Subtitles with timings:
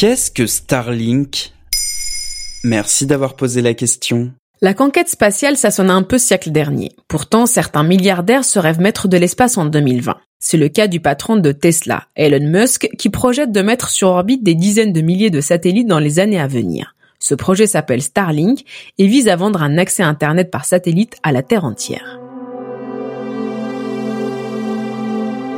[0.00, 1.52] Qu'est-ce que Starlink?
[2.64, 4.32] Merci d'avoir posé la question.
[4.62, 6.92] La conquête spatiale, ça sonne un peu siècle dernier.
[7.06, 10.16] Pourtant, certains milliardaires se rêvent maîtres de l'espace en 2020.
[10.38, 14.42] C'est le cas du patron de Tesla, Elon Musk, qui projette de mettre sur orbite
[14.42, 16.94] des dizaines de milliers de satellites dans les années à venir.
[17.18, 18.64] Ce projet s'appelle Starlink
[18.96, 22.18] et vise à vendre un accès Internet par satellite à la Terre entière.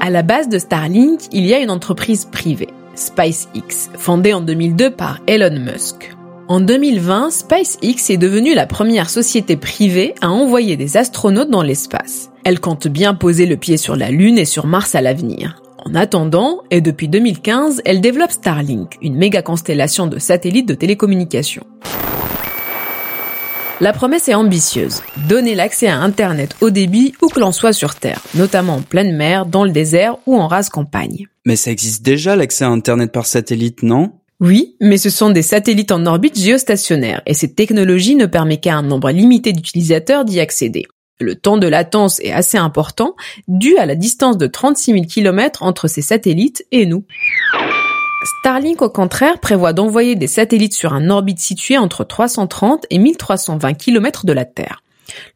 [0.00, 4.90] À la base de Starlink, il y a une entreprise privée, SpaceX, fondée en 2002
[4.90, 6.14] par Elon Musk.
[6.48, 12.30] En 2020, SpaceX est devenue la première société privée à envoyer des astronautes dans l'espace.
[12.44, 15.62] Elle compte bien poser le pied sur la Lune et sur Mars à l'avenir.
[15.84, 21.64] En attendant, et depuis 2015, elle développe Starlink, une méga constellation de satellites de télécommunications.
[23.80, 25.02] La promesse est ambitieuse.
[25.28, 29.16] Donner l'accès à Internet au débit où que l'on soit sur Terre, notamment en pleine
[29.16, 31.28] mer, dans le désert ou en rase campagne.
[31.44, 34.10] Mais ça existe déjà l'accès à Internet par satellite, non?
[34.40, 38.74] Oui, mais ce sont des satellites en orbite géostationnaire et cette technologie ne permet qu'à
[38.74, 40.86] un nombre limité d'utilisateurs d'y accéder.
[41.20, 43.14] Le temps de latence est assez important,
[43.48, 47.04] dû à la distance de 36 000 km entre ces satellites et nous.
[48.24, 53.74] Starlink, au contraire, prévoit d'envoyer des satellites sur un orbite situé entre 330 et 1320
[53.74, 54.82] km de la Terre.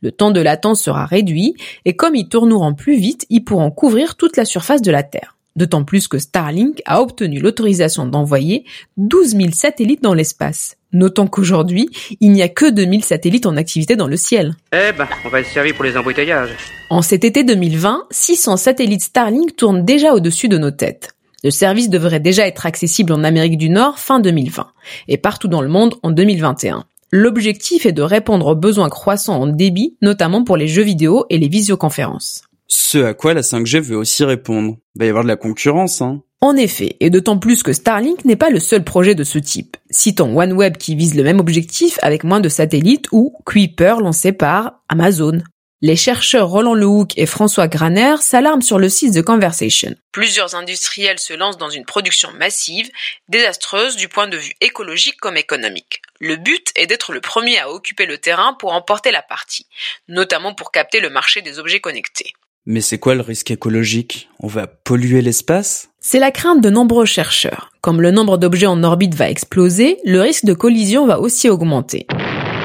[0.00, 4.16] Le temps de latence sera réduit et comme ils tourneront plus vite, ils pourront couvrir
[4.16, 5.36] toute la surface de la Terre.
[5.55, 8.64] D'autant plus que Starlink a obtenu l'autorisation d'envoyer
[8.97, 10.77] 12 000 satellites dans l'espace.
[10.92, 11.88] Notons qu'aujourd'hui,
[12.20, 14.55] il n'y a que 2000 satellites en activité dans le ciel.
[14.72, 16.56] Eh ben, on va être servi pour les embouteillages.
[16.91, 21.14] En cet été 2020, 600 satellites Starlink tournent déjà au-dessus de nos têtes.
[21.44, 24.68] Le service devrait déjà être accessible en Amérique du Nord fin 2020
[25.08, 26.84] et partout dans le monde en 2021.
[27.10, 31.38] L'objectif est de répondre aux besoins croissants en débit, notamment pour les jeux vidéo et
[31.38, 32.42] les visioconférences.
[32.68, 34.76] Ce à quoi la 5G veut aussi répondre.
[34.94, 36.22] Il va y avoir de la concurrence, hein.
[36.40, 39.76] En effet, et d'autant plus que Starlink n'est pas le seul projet de ce type.
[39.90, 44.81] Citons OneWeb qui vise le même objectif avec moins de satellites ou Kuiper lancé par
[44.88, 45.38] Amazon.
[45.84, 49.93] Les chercheurs Roland Lehoucq et François Graner s'alarment sur le site de Conversation.
[50.12, 52.88] Plusieurs industriels se lancent dans une production massive,
[53.28, 56.00] désastreuse du point de vue écologique comme économique.
[56.20, 59.66] Le but est d'être le premier à occuper le terrain pour emporter la partie,
[60.06, 62.32] notamment pour capter le marché des objets connectés.
[62.64, 64.28] Mais c'est quoi le risque écologique?
[64.38, 65.88] On va polluer l'espace?
[65.99, 67.72] C'est la crainte de nombreux chercheurs.
[67.81, 72.06] Comme le nombre d'objets en orbite va exploser, le risque de collision va aussi augmenter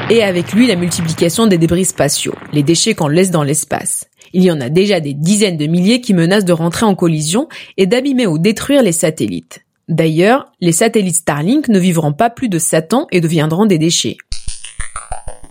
[0.10, 4.06] et avec lui la multiplication des débris spatiaux, les déchets qu'on laisse dans l'espace.
[4.34, 7.48] Il y en a déjà des dizaines de milliers qui menacent de rentrer en collision
[7.78, 9.66] et d'abîmer ou détruire les satellites.
[9.90, 14.18] D'ailleurs, les satellites Starlink ne vivront pas plus de 7 ans et deviendront des déchets.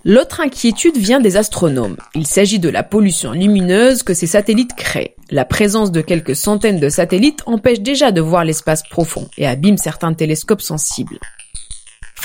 [0.05, 1.97] L'autre inquiétude vient des astronomes.
[2.15, 5.17] Il s'agit de la pollution lumineuse que ces satellites créent.
[5.31, 9.79] La présence de quelques centaines de satellites empêche déjà de voir l'espace profond et abîme
[9.79, 11.19] certains télescopes sensibles.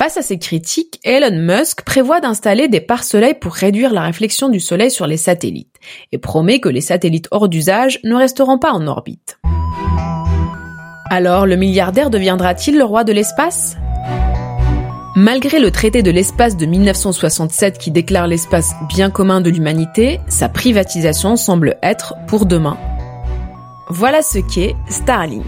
[0.02, 4.60] Face à ces critiques, Elon Musk prévoit d'installer des pare-soleil pour réduire la réflexion du
[4.60, 5.76] soleil sur les satellites
[6.12, 9.38] et promet que les satellites hors d'usage ne resteront pas en orbite.
[11.12, 13.78] Alors, le milliardaire deviendra-t-il le roi de l'espace?
[15.16, 20.50] Malgré le traité de l'espace de 1967 qui déclare l'espace bien commun de l'humanité, sa
[20.50, 22.80] privatisation semble être pour demain.
[23.88, 25.46] Voilà ce qu'est Starlink.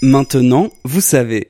[0.00, 1.49] Maintenant, vous savez.